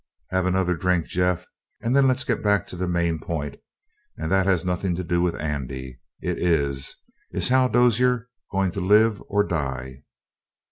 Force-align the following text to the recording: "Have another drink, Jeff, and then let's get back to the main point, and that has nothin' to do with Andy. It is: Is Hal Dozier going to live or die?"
"Have 0.31 0.47
another 0.47 0.75
drink, 0.75 1.05
Jeff, 1.05 1.45
and 1.79 1.95
then 1.95 2.07
let's 2.07 2.23
get 2.23 2.41
back 2.41 2.65
to 2.65 2.75
the 2.75 2.87
main 2.87 3.19
point, 3.19 3.57
and 4.17 4.31
that 4.31 4.47
has 4.47 4.65
nothin' 4.65 4.95
to 4.95 5.03
do 5.03 5.21
with 5.21 5.35
Andy. 5.39 5.99
It 6.23 6.39
is: 6.39 6.95
Is 7.29 7.49
Hal 7.49 7.69
Dozier 7.69 8.27
going 8.51 8.71
to 8.71 8.81
live 8.81 9.21
or 9.27 9.43
die?" 9.45 10.01